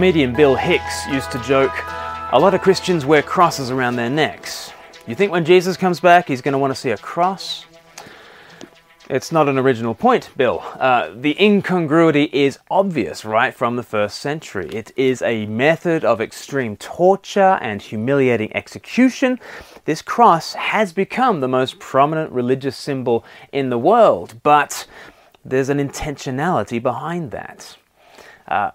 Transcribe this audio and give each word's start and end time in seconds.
comedian 0.00 0.32
Bill 0.32 0.54
Hicks 0.54 1.06
used 1.08 1.30
to 1.30 1.38
joke 1.40 1.74
a 2.32 2.38
lot 2.40 2.54
of 2.54 2.62
Christians 2.62 3.04
wear 3.04 3.20
crosses 3.20 3.70
around 3.70 3.96
their 3.96 4.08
necks. 4.08 4.72
You 5.06 5.14
think 5.14 5.30
when 5.30 5.44
Jesus 5.44 5.76
comes 5.76 6.00
back, 6.00 6.26
he's 6.26 6.40
going 6.40 6.52
to 6.52 6.58
want 6.58 6.70
to 6.70 6.74
see 6.74 6.88
a 6.88 6.96
cross? 6.96 7.66
It's 9.10 9.30
not 9.30 9.46
an 9.46 9.58
original 9.58 9.94
point, 9.94 10.30
Bill. 10.38 10.62
Uh, 10.78 11.10
the 11.14 11.38
incongruity 11.38 12.30
is 12.32 12.58
obvious 12.70 13.26
right 13.26 13.54
from 13.54 13.76
the 13.76 13.82
first 13.82 14.20
century. 14.20 14.70
It 14.72 14.90
is 14.96 15.20
a 15.20 15.44
method 15.44 16.02
of 16.02 16.18
extreme 16.18 16.78
torture 16.78 17.58
and 17.60 17.82
humiliating 17.82 18.56
execution. 18.56 19.38
This 19.84 20.00
cross 20.00 20.54
has 20.54 20.94
become 20.94 21.40
the 21.40 21.48
most 21.48 21.78
prominent 21.78 22.32
religious 22.32 22.78
symbol 22.78 23.22
in 23.52 23.68
the 23.68 23.78
world, 23.78 24.40
but 24.42 24.86
there's 25.44 25.68
an 25.68 25.76
intentionality 25.76 26.82
behind 26.82 27.32
that. 27.32 27.76
Uh, 28.48 28.70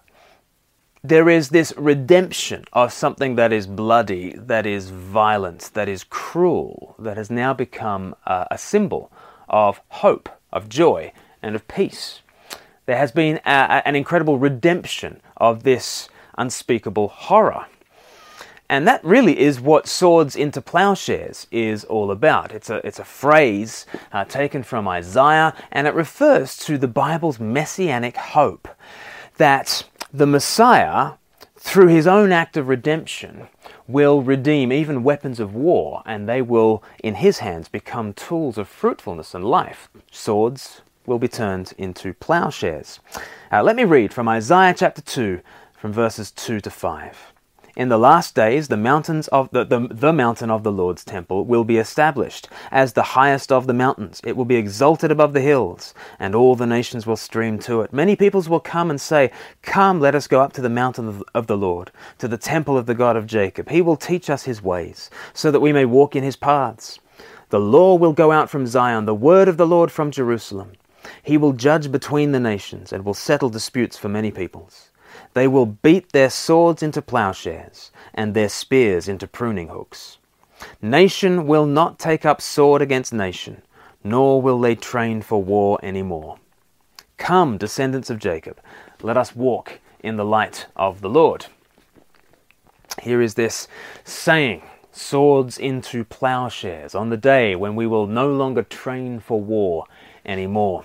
there 1.08 1.28
is 1.28 1.50
this 1.50 1.72
redemption 1.76 2.64
of 2.72 2.92
something 2.92 3.36
that 3.36 3.52
is 3.52 3.66
bloody, 3.66 4.34
that 4.36 4.66
is 4.66 4.90
violent, 4.90 5.70
that 5.74 5.88
is 5.88 6.04
cruel, 6.04 6.94
that 6.98 7.16
has 7.16 7.30
now 7.30 7.54
become 7.54 8.14
a 8.26 8.58
symbol 8.58 9.12
of 9.48 9.80
hope, 9.88 10.28
of 10.52 10.68
joy, 10.68 11.12
and 11.42 11.54
of 11.54 11.68
peace. 11.68 12.20
There 12.86 12.96
has 12.96 13.12
been 13.12 13.38
a, 13.44 13.82
an 13.86 13.96
incredible 13.96 14.38
redemption 14.38 15.20
of 15.36 15.62
this 15.62 16.08
unspeakable 16.38 17.08
horror. 17.08 17.66
And 18.68 18.86
that 18.88 19.04
really 19.04 19.38
is 19.38 19.60
what 19.60 19.86
Swords 19.86 20.34
into 20.34 20.60
Plowshares 20.60 21.46
is 21.52 21.84
all 21.84 22.10
about. 22.10 22.50
It's 22.52 22.68
a, 22.68 22.84
it's 22.84 22.98
a 22.98 23.04
phrase 23.04 23.86
uh, 24.12 24.24
taken 24.24 24.64
from 24.64 24.88
Isaiah, 24.88 25.54
and 25.70 25.86
it 25.86 25.94
refers 25.94 26.56
to 26.58 26.76
the 26.76 26.88
Bible's 26.88 27.38
messianic 27.38 28.16
hope 28.16 28.68
that 29.36 29.84
the 30.12 30.26
Messiah, 30.26 31.12
through 31.56 31.88
his 31.88 32.06
own 32.06 32.32
act 32.32 32.56
of 32.56 32.68
redemption, 32.68 33.48
will 33.88 34.22
redeem 34.22 34.72
even 34.72 35.02
weapons 35.02 35.40
of 35.40 35.54
war, 35.54 36.02
and 36.06 36.28
they 36.28 36.42
will, 36.42 36.82
in 37.02 37.16
his 37.16 37.38
hands, 37.38 37.68
become 37.68 38.12
tools 38.12 38.58
of 38.58 38.68
fruitfulness 38.68 39.34
and 39.34 39.44
life. 39.44 39.88
Swords 40.10 40.82
will 41.06 41.18
be 41.18 41.28
turned 41.28 41.72
into 41.78 42.12
plowshares. 42.12 43.00
Uh, 43.52 43.62
let 43.62 43.76
me 43.76 43.84
read 43.84 44.12
from 44.12 44.28
Isaiah 44.28 44.74
chapter 44.76 45.02
2, 45.02 45.40
from 45.76 45.92
verses 45.92 46.30
2 46.32 46.60
to 46.60 46.70
5. 46.70 47.32
In 47.76 47.90
the 47.90 47.98
last 47.98 48.34
days, 48.34 48.68
the 48.68 48.76
mountains 48.78 49.28
of 49.28 49.50
the, 49.50 49.62
the, 49.62 49.86
the 49.90 50.12
mountain 50.14 50.50
of 50.50 50.62
the 50.62 50.72
Lord's 50.72 51.04
temple 51.04 51.44
will 51.44 51.62
be 51.62 51.76
established 51.76 52.48
as 52.70 52.94
the 52.94 53.02
highest 53.02 53.52
of 53.52 53.66
the 53.66 53.74
mountains. 53.74 54.18
It 54.24 54.34
will 54.34 54.46
be 54.46 54.56
exalted 54.56 55.10
above 55.10 55.34
the 55.34 55.42
hills, 55.42 55.92
and 56.18 56.34
all 56.34 56.56
the 56.56 56.66
nations 56.66 57.06
will 57.06 57.16
stream 57.18 57.58
to 57.60 57.82
it. 57.82 57.92
Many 57.92 58.16
peoples 58.16 58.48
will 58.48 58.60
come 58.60 58.88
and 58.88 58.98
say, 58.98 59.30
Come, 59.60 60.00
let 60.00 60.14
us 60.14 60.26
go 60.26 60.40
up 60.40 60.54
to 60.54 60.62
the 60.62 60.70
mountain 60.70 61.06
of, 61.06 61.22
of 61.34 61.48
the 61.48 61.56
Lord, 61.58 61.90
to 62.16 62.26
the 62.26 62.38
temple 62.38 62.78
of 62.78 62.86
the 62.86 62.94
God 62.94 63.14
of 63.14 63.26
Jacob. 63.26 63.68
He 63.68 63.82
will 63.82 63.96
teach 63.96 64.30
us 64.30 64.44
his 64.44 64.62
ways, 64.62 65.10
so 65.34 65.50
that 65.50 65.60
we 65.60 65.74
may 65.74 65.84
walk 65.84 66.16
in 66.16 66.24
his 66.24 66.36
paths. 66.36 66.98
The 67.50 67.60
law 67.60 67.94
will 67.94 68.14
go 68.14 68.32
out 68.32 68.48
from 68.48 68.66
Zion, 68.66 69.04
the 69.04 69.14
word 69.14 69.48
of 69.48 69.58
the 69.58 69.66
Lord 69.66 69.92
from 69.92 70.10
Jerusalem. 70.10 70.72
He 71.22 71.36
will 71.36 71.52
judge 71.52 71.92
between 71.92 72.32
the 72.32 72.40
nations 72.40 72.90
and 72.90 73.04
will 73.04 73.12
settle 73.12 73.50
disputes 73.50 73.98
for 73.98 74.08
many 74.08 74.30
peoples. 74.30 74.90
They 75.34 75.48
will 75.48 75.66
beat 75.66 76.12
their 76.12 76.30
swords 76.30 76.82
into 76.82 77.02
plowshares 77.02 77.90
and 78.14 78.34
their 78.34 78.48
spears 78.48 79.08
into 79.08 79.26
pruning 79.26 79.68
hooks. 79.68 80.18
Nation 80.80 81.46
will 81.46 81.66
not 81.66 81.98
take 81.98 82.24
up 82.24 82.40
sword 82.40 82.80
against 82.80 83.12
nation, 83.12 83.62
nor 84.02 84.40
will 84.40 84.58
they 84.58 84.74
train 84.74 85.20
for 85.22 85.42
war 85.42 85.78
any 85.82 86.02
more. 86.02 86.38
Come, 87.18 87.58
descendants 87.58 88.10
of 88.10 88.18
Jacob, 88.18 88.60
let 89.02 89.16
us 89.16 89.34
walk 89.36 89.80
in 90.00 90.16
the 90.16 90.24
light 90.24 90.66
of 90.76 91.00
the 91.00 91.10
Lord. 91.10 91.46
Here 93.02 93.20
is 93.20 93.34
this 93.34 93.68
saying 94.04 94.62
swords 94.92 95.58
into 95.58 96.04
plowshares 96.04 96.94
on 96.94 97.10
the 97.10 97.16
day 97.16 97.54
when 97.54 97.76
we 97.76 97.86
will 97.86 98.06
no 98.06 98.32
longer 98.32 98.62
train 98.62 99.20
for 99.20 99.40
war 99.40 99.84
anymore. 100.24 100.84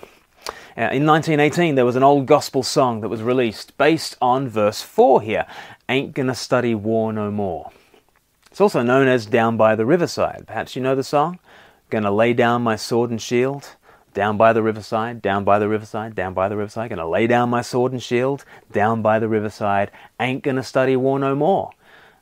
Uh, 0.74 0.88
in 0.88 1.04
1918, 1.04 1.74
there 1.74 1.84
was 1.84 1.96
an 1.96 2.02
old 2.02 2.24
gospel 2.24 2.62
song 2.62 3.02
that 3.02 3.10
was 3.10 3.22
released 3.22 3.76
based 3.76 4.16
on 4.22 4.48
verse 4.48 4.80
4 4.80 5.20
here 5.20 5.46
Ain't 5.88 6.14
Gonna 6.14 6.34
Study 6.34 6.74
War 6.74 7.12
No 7.12 7.30
More. 7.30 7.70
It's 8.50 8.60
also 8.60 8.82
known 8.82 9.06
as 9.06 9.26
Down 9.26 9.58
by 9.58 9.74
the 9.74 9.84
Riverside. 9.84 10.44
Perhaps 10.46 10.74
you 10.74 10.80
know 10.80 10.94
the 10.94 11.04
song? 11.04 11.38
Gonna 11.90 12.10
lay 12.10 12.32
down 12.32 12.62
my 12.62 12.76
sword 12.76 13.10
and 13.10 13.20
shield. 13.20 13.76
Down 14.14 14.38
by 14.38 14.54
the 14.54 14.62
riverside, 14.62 15.20
down 15.22 15.44
by 15.44 15.58
the 15.58 15.68
riverside, 15.68 16.14
down 16.14 16.32
by 16.32 16.48
the 16.48 16.56
riverside. 16.56 16.90
Gonna 16.90 17.08
lay 17.08 17.26
down 17.26 17.50
my 17.50 17.60
sword 17.60 17.92
and 17.92 18.02
shield. 18.02 18.44
Down 18.70 19.02
by 19.02 19.18
the 19.18 19.28
riverside. 19.28 19.90
Ain't 20.18 20.42
gonna 20.42 20.62
study 20.62 20.96
war 20.96 21.18
no 21.18 21.34
more. 21.34 21.72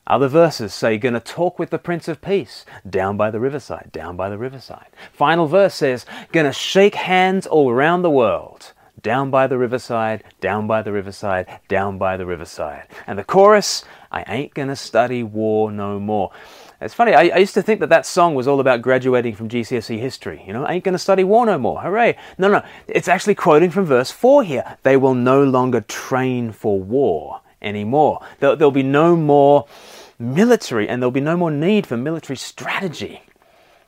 Other 0.06 0.28
verses 0.28 0.74
say, 0.74 0.98
Gonna 0.98 1.20
talk 1.20 1.58
with 1.58 1.70
the 1.70 1.78
Prince 1.78 2.08
of 2.08 2.20
Peace, 2.20 2.64
down 2.88 3.16
by 3.16 3.30
the 3.30 3.40
riverside, 3.40 3.90
down 3.92 4.16
by 4.16 4.28
the 4.28 4.38
riverside. 4.38 4.86
Final 5.12 5.46
verse 5.46 5.74
says, 5.74 6.06
Gonna 6.32 6.52
shake 6.52 6.94
hands 6.94 7.46
all 7.46 7.70
around 7.70 8.02
the 8.02 8.10
world, 8.10 8.72
down 9.02 9.30
by 9.30 9.46
the 9.46 9.58
riverside, 9.58 10.24
down 10.40 10.66
by 10.66 10.82
the 10.82 10.92
riverside, 10.92 11.46
down 11.68 11.98
by 11.98 12.16
the 12.16 12.26
riverside. 12.26 12.86
And 13.06 13.18
the 13.18 13.24
chorus, 13.24 13.84
I 14.10 14.24
ain't 14.26 14.54
gonna 14.54 14.76
study 14.76 15.22
war 15.22 15.70
no 15.70 16.00
more. 16.00 16.32
It's 16.80 16.94
funny, 16.94 17.12
I, 17.12 17.28
I, 17.28 17.36
used 17.36 17.52
to 17.54 17.62
think 17.62 17.80
that 17.80 17.90
that 17.90 18.06
song 18.06 18.34
was 18.34 18.48
all 18.48 18.58
about 18.58 18.80
graduating 18.80 19.34
from 19.34 19.50
GCSE 19.50 19.98
history. 19.98 20.42
You 20.46 20.54
know, 20.54 20.64
I 20.64 20.72
ain't 20.72 20.84
going 20.84 20.94
to 20.94 20.98
study 20.98 21.24
war 21.24 21.44
no 21.44 21.58
more. 21.58 21.82
Hooray. 21.82 22.16
No, 22.38 22.48
no, 22.48 22.62
it's 22.88 23.06
actually 23.06 23.34
quoting 23.34 23.70
from 23.70 23.84
verse 23.84 24.10
4 24.10 24.44
here. 24.44 24.78
They 24.82 24.96
will 24.96 25.14
no 25.14 25.44
longer 25.44 25.82
train 25.82 26.52
for 26.52 26.80
war 26.80 27.42
anymore. 27.62 28.20
There, 28.40 28.56
there'll 28.56 28.70
be 28.70 28.82
no 28.82 29.16
more 29.16 29.66
military, 30.18 30.88
and 30.88 31.02
there'll 31.02 31.10
be 31.10 31.20
no 31.20 31.36
more 31.36 31.50
need 31.50 31.86
for 31.86 31.96
military 31.96 32.36
strategy. 32.36 33.22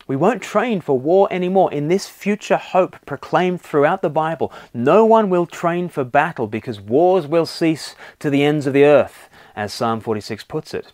We 0.07 0.17
won't 0.17 0.43
train 0.43 0.81
for 0.81 0.99
war 0.99 1.29
anymore. 1.31 1.73
In 1.73 1.89
this 1.89 2.09
future 2.09 2.57
hope 2.57 2.97
proclaimed 3.07 3.61
throughout 3.61 4.03
the 4.03 4.11
Bible, 4.11 4.53
no 4.75 5.05
one 5.05 5.31
will 5.31 5.47
train 5.47 5.89
for 5.89 6.05
battle 6.05 6.47
because 6.47 6.81
wars 6.81 7.27
will 7.27 7.47
cease 7.47 7.95
to 8.19 8.29
the 8.29 8.43
ends 8.43 8.67
of 8.67 8.73
the 8.73 8.85
earth, 8.85 9.29
as 9.55 9.73
Psalm 9.73 10.01
46 10.01 10.45
puts 10.45 10.75
it. 10.75 10.93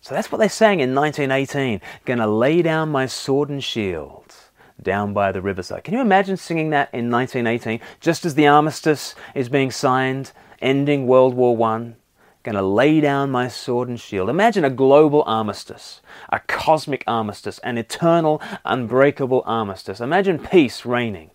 So 0.00 0.14
that's 0.14 0.30
what 0.30 0.38
they're 0.38 0.48
saying 0.48 0.80
in 0.80 0.94
1918. 0.94 1.80
Gonna 2.04 2.26
lay 2.26 2.60
down 2.60 2.90
my 2.90 3.06
sword 3.06 3.48
and 3.48 3.62
shield 3.62 4.34
down 4.82 5.12
by 5.12 5.32
the 5.32 5.40
riverside. 5.40 5.84
Can 5.84 5.94
you 5.94 6.00
imagine 6.00 6.36
singing 6.36 6.70
that 6.70 6.92
in 6.92 7.10
1918, 7.10 7.80
just 8.00 8.24
as 8.24 8.34
the 8.34 8.46
armistice 8.46 9.14
is 9.34 9.48
being 9.48 9.70
signed, 9.70 10.32
ending 10.60 11.06
World 11.06 11.34
War 11.34 11.56
One? 11.56 11.96
to 12.52 12.62
lay 12.62 13.00
down 13.00 13.30
my 13.30 13.48
sword 13.48 13.88
and 13.88 13.98
shield. 13.98 14.28
Imagine 14.28 14.64
a 14.64 14.70
global 14.70 15.22
armistice, 15.26 16.02
a 16.28 16.40
cosmic 16.40 17.02
armistice, 17.06 17.58
an 17.60 17.78
eternal, 17.78 18.42
unbreakable 18.66 19.42
armistice. 19.46 20.00
Imagine 20.00 20.38
peace 20.38 20.84
reigning, 20.84 21.30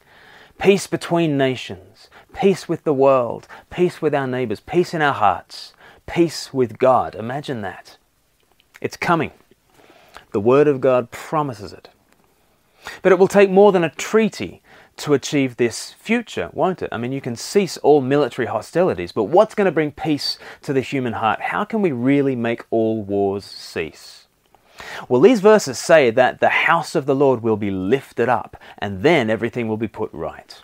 peace 0.60 0.86
between 0.86 1.38
nations, 1.38 2.10
peace 2.34 2.70
with 2.70 2.84
the 2.84 2.94
world, 2.94 3.48
peace 3.72 4.02
with 4.02 4.14
our 4.14 4.28
neighbors, 4.28 4.60
peace 4.60 4.94
in 4.94 5.02
our 5.02 5.14
hearts, 5.14 5.74
peace 6.06 6.54
with 6.54 6.78
God. 6.78 7.16
Imagine 7.16 7.62
that. 7.62 7.98
It's 8.82 8.98
coming. 8.98 9.32
The 10.32 10.40
Word 10.40 10.68
of 10.68 10.80
God 10.80 11.10
promises 11.10 11.74
it. 11.74 11.90
But 13.02 13.12
it 13.12 13.20
will 13.20 13.28
take 13.28 13.50
more 13.50 13.72
than 13.72 13.84
a 13.84 13.90
treaty 13.90 14.62
to 14.98 15.14
achieve 15.14 15.56
this 15.56 15.94
future, 15.94 16.50
won't 16.54 16.82
it? 16.82 16.90
I 16.92 16.98
mean, 16.98 17.12
you 17.12 17.22
can 17.22 17.36
cease 17.36 17.78
all 17.78 18.02
military 18.02 18.48
hostilities, 18.48 19.12
but 19.12 19.26
what's 19.26 19.56
going 19.56 19.66
to 19.66 19.72
bring 19.72 19.92
peace 19.92 20.38
to 20.64 20.74
the 20.74 20.82
human 20.82 21.14
heart? 21.14 21.40
How 21.40 21.64
can 21.64 21.82
we 21.82 21.92
really 21.92 22.36
make 22.36 22.66
all 22.70 23.02
wars 23.02 23.46
cease? 23.46 24.28
Well, 25.08 25.22
these 25.22 25.40
verses 25.40 25.78
say 25.78 26.10
that 26.12 26.40
the 26.40 26.50
house 26.50 26.96
of 26.96 27.06
the 27.06 27.16
Lord 27.16 27.42
will 27.42 27.58
be 27.58 27.72
lifted 27.72 28.30
up, 28.30 28.58
and 28.78 29.04
then 29.04 29.30
everything 29.30 29.68
will 29.68 29.78
be 29.78 29.88
put 29.88 30.10
right. 30.14 30.62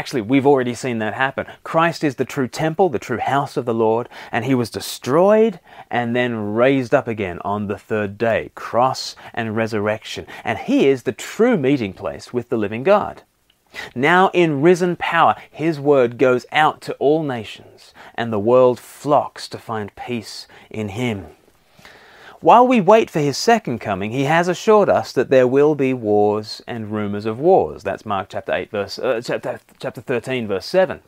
Actually, 0.00 0.22
we've 0.22 0.46
already 0.46 0.72
seen 0.72 0.98
that 0.98 1.12
happen. 1.12 1.44
Christ 1.62 2.02
is 2.02 2.14
the 2.14 2.24
true 2.24 2.48
temple, 2.48 2.88
the 2.88 2.98
true 2.98 3.18
house 3.18 3.58
of 3.58 3.66
the 3.66 3.74
Lord, 3.74 4.08
and 4.32 4.46
he 4.46 4.54
was 4.54 4.70
destroyed 4.70 5.60
and 5.90 6.16
then 6.16 6.54
raised 6.54 6.94
up 6.94 7.06
again 7.06 7.38
on 7.44 7.66
the 7.66 7.76
third 7.76 8.16
day 8.16 8.50
cross 8.54 9.14
and 9.34 9.54
resurrection. 9.54 10.26
And 10.42 10.58
he 10.58 10.88
is 10.88 11.02
the 11.02 11.12
true 11.12 11.58
meeting 11.58 11.92
place 11.92 12.32
with 12.32 12.48
the 12.48 12.56
living 12.56 12.82
God. 12.82 13.24
Now, 13.94 14.30
in 14.32 14.62
risen 14.62 14.96
power, 14.96 15.36
his 15.50 15.78
word 15.78 16.16
goes 16.16 16.46
out 16.50 16.80
to 16.80 16.94
all 16.94 17.22
nations, 17.22 17.92
and 18.14 18.32
the 18.32 18.38
world 18.38 18.80
flocks 18.80 19.48
to 19.48 19.58
find 19.58 19.94
peace 19.96 20.48
in 20.70 20.88
him. 20.88 21.26
While 22.42 22.66
we 22.66 22.80
wait 22.80 23.10
for 23.10 23.20
his 23.20 23.36
second 23.36 23.80
coming, 23.80 24.12
he 24.12 24.24
has 24.24 24.48
assured 24.48 24.88
us 24.88 25.12
that 25.12 25.28
there 25.28 25.46
will 25.46 25.74
be 25.74 25.92
wars 25.92 26.62
and 26.66 26.90
rumors 26.90 27.26
of 27.26 27.38
wars. 27.38 27.82
That's 27.82 28.06
Mark 28.06 28.30
chapter 28.30 28.54
8 28.54 28.70
verse 28.70 28.98
uh, 28.98 29.20
chapter 29.22 29.60
chapter 29.78 30.00
13 30.00 30.48
verse 30.48 30.64
7. 30.64 31.02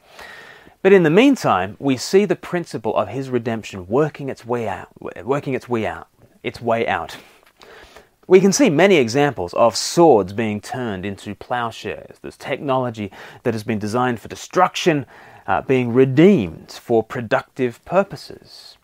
But 0.83 0.93
in 0.93 1.05
the 1.05 1.11
meantime, 1.11 1.79
we 1.79 1.97
see 1.97 2.27
the 2.27 2.37
principle 2.37 2.95
of 2.95 3.09
his 3.09 3.31
redemption 3.31 3.87
working 3.89 4.29
its 4.29 4.45
way 4.45 4.69
out, 4.69 4.91
working 5.25 5.55
its 5.55 5.71
way 5.71 5.87
out, 5.87 6.09
its 6.43 6.61
way 6.61 6.87
out. 6.87 7.17
We 8.27 8.39
can 8.39 8.53
see 8.53 8.69
many 8.69 8.97
examples 8.97 9.55
of 9.55 9.75
swords 9.75 10.35
being 10.35 10.61
turned 10.61 11.07
into 11.07 11.35
plowshares. 11.35 12.19
There's 12.21 12.37
technology 12.37 13.11
that 13.45 13.55
has 13.55 13.65
been 13.65 13.79
designed 13.79 14.21
for 14.21 14.29
destruction, 14.29 15.07
uh, 15.47 15.63
being 15.63 15.95
redeemed 15.95 16.73
for 16.73 17.03
productive 17.03 17.83
purposes. 17.87 18.77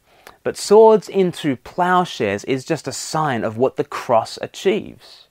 But 0.49 0.56
swords 0.56 1.11
into 1.11 1.56
plowshares 1.56 2.43
is 2.45 2.65
just 2.65 2.89
a 2.89 2.91
sign 2.93 3.45
of 3.45 3.59
what 3.59 3.77
the 3.77 3.85
cross 3.85 4.39
achieves. 4.41 5.29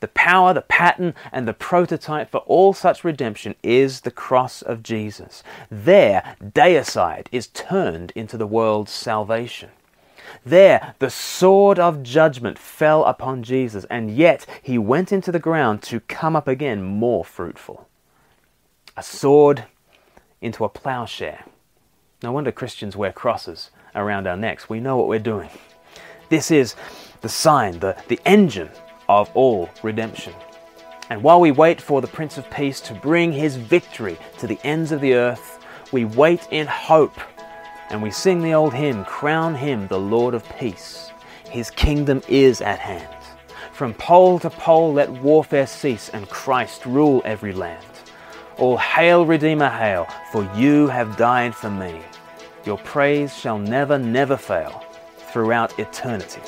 The 0.00 0.08
power, 0.08 0.54
the 0.54 0.62
pattern, 0.62 1.12
and 1.30 1.46
the 1.46 1.52
prototype 1.52 2.30
for 2.30 2.38
all 2.46 2.72
such 2.72 3.04
redemption 3.04 3.56
is 3.62 4.00
the 4.00 4.10
cross 4.10 4.62
of 4.62 4.82
Jesus. 4.82 5.42
There, 5.70 6.34
deicide 6.42 7.26
is 7.30 7.48
turned 7.48 8.10
into 8.14 8.38
the 8.38 8.46
world's 8.46 8.90
salvation. 8.90 9.68
There, 10.46 10.94
the 10.98 11.10
sword 11.10 11.78
of 11.78 12.02
judgment 12.02 12.58
fell 12.58 13.04
upon 13.04 13.42
Jesus, 13.42 13.84
and 13.90 14.10
yet 14.10 14.46
he 14.62 14.78
went 14.78 15.12
into 15.12 15.30
the 15.30 15.38
ground 15.38 15.82
to 15.82 16.00
come 16.00 16.34
up 16.34 16.48
again 16.48 16.82
more 16.82 17.22
fruitful. 17.22 17.86
A 18.96 19.02
sword 19.02 19.64
into 20.40 20.64
a 20.64 20.70
plowshare. 20.70 21.44
No 22.24 22.32
wonder 22.32 22.50
Christians 22.50 22.96
wear 22.96 23.12
crosses 23.12 23.68
around 23.94 24.26
our 24.26 24.34
necks. 24.34 24.66
We 24.66 24.80
know 24.80 24.96
what 24.96 25.08
we're 25.08 25.18
doing. 25.18 25.50
This 26.30 26.50
is 26.50 26.74
the 27.20 27.28
sign, 27.28 27.80
the, 27.80 28.02
the 28.08 28.18
engine 28.24 28.70
of 29.10 29.30
all 29.34 29.68
redemption. 29.82 30.32
And 31.10 31.22
while 31.22 31.38
we 31.38 31.50
wait 31.50 31.82
for 31.82 32.00
the 32.00 32.06
Prince 32.06 32.38
of 32.38 32.50
Peace 32.50 32.80
to 32.80 32.94
bring 32.94 33.30
his 33.30 33.56
victory 33.56 34.16
to 34.38 34.46
the 34.46 34.58
ends 34.64 34.90
of 34.90 35.02
the 35.02 35.12
earth, 35.12 35.62
we 35.92 36.06
wait 36.06 36.48
in 36.50 36.66
hope 36.66 37.20
and 37.90 38.02
we 38.02 38.10
sing 38.10 38.40
the 38.40 38.54
old 38.54 38.72
hymn, 38.72 39.04
Crown 39.04 39.54
him 39.54 39.86
the 39.88 40.00
Lord 40.00 40.32
of 40.32 40.48
Peace. 40.58 41.10
His 41.50 41.70
kingdom 41.70 42.22
is 42.26 42.62
at 42.62 42.78
hand. 42.78 43.18
From 43.74 43.92
pole 43.92 44.38
to 44.38 44.48
pole 44.48 44.94
let 44.94 45.10
warfare 45.10 45.66
cease 45.66 46.08
and 46.08 46.26
Christ 46.30 46.86
rule 46.86 47.20
every 47.26 47.52
land. 47.52 47.84
All 48.56 48.78
hail, 48.78 49.26
Redeemer, 49.26 49.68
hail, 49.68 50.08
for 50.32 50.50
you 50.56 50.86
have 50.86 51.18
died 51.18 51.54
for 51.54 51.68
me. 51.68 52.00
Your 52.64 52.78
praise 52.78 53.36
shall 53.36 53.58
never, 53.58 53.98
never 53.98 54.38
fail 54.38 54.82
throughout 55.32 55.78
eternity. 55.78 56.40